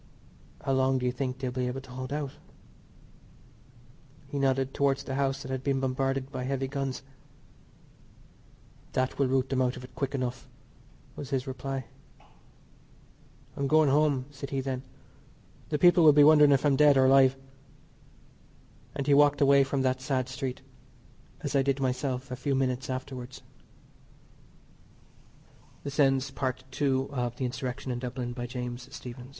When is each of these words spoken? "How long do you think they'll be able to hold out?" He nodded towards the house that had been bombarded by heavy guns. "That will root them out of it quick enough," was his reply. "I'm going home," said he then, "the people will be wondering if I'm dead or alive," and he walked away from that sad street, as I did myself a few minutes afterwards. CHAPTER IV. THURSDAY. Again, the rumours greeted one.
"How 0.65 0.71
long 0.71 0.97
do 0.97 1.05
you 1.05 1.11
think 1.11 1.37
they'll 1.37 1.51
be 1.51 1.67
able 1.67 1.81
to 1.81 1.91
hold 1.91 2.11
out?" 2.11 2.31
He 4.29 4.39
nodded 4.39 4.73
towards 4.73 5.03
the 5.03 5.13
house 5.13 5.43
that 5.43 5.51
had 5.51 5.63
been 5.63 5.79
bombarded 5.79 6.31
by 6.31 6.43
heavy 6.43 6.67
guns. 6.67 7.03
"That 8.93 9.19
will 9.19 9.27
root 9.27 9.49
them 9.49 9.61
out 9.61 9.77
of 9.77 9.83
it 9.83 9.93
quick 9.93 10.15
enough," 10.15 10.47
was 11.15 11.29
his 11.29 11.45
reply. 11.45 11.85
"I'm 13.55 13.67
going 13.67 13.89
home," 13.89 14.25
said 14.31 14.49
he 14.49 14.59
then, 14.59 14.81
"the 15.69 15.77
people 15.77 16.03
will 16.03 16.13
be 16.13 16.23
wondering 16.23 16.51
if 16.51 16.65
I'm 16.65 16.75
dead 16.75 16.97
or 16.97 17.05
alive," 17.05 17.35
and 18.95 19.05
he 19.05 19.13
walked 19.13 19.39
away 19.39 19.63
from 19.63 19.83
that 19.83 20.01
sad 20.01 20.27
street, 20.27 20.61
as 21.41 21.55
I 21.55 21.61
did 21.61 21.79
myself 21.79 22.31
a 22.31 22.35
few 22.35 22.55
minutes 22.55 22.89
afterwards. 22.89 23.43
CHAPTER 23.43 24.71
IV. 25.89 25.93
THURSDAY. 25.93 26.03
Again, 26.33 27.09
the 27.13 28.01
rumours 28.01 28.89
greeted 28.89 29.17
one. 29.17 29.29